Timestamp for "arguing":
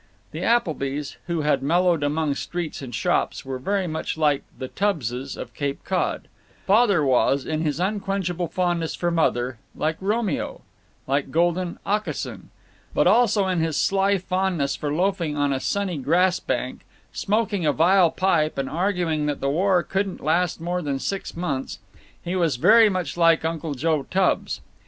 18.67-19.27